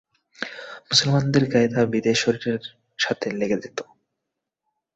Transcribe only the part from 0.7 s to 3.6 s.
মুসলমানদের গায়ে তা বিধে শরীরের সাথে লেগে